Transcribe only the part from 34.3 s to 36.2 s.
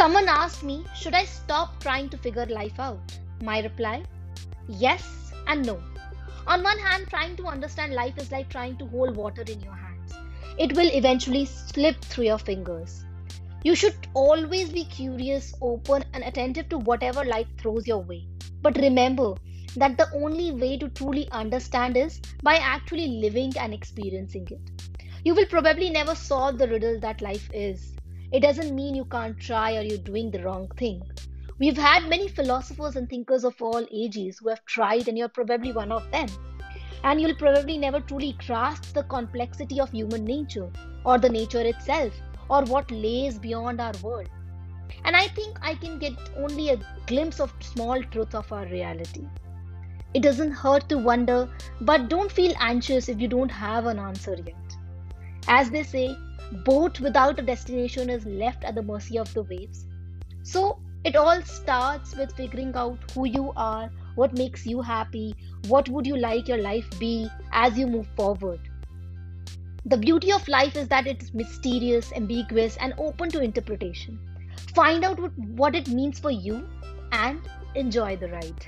who have tried, and you're probably one of